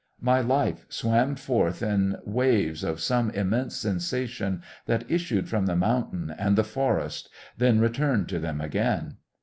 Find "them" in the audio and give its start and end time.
8.39-8.61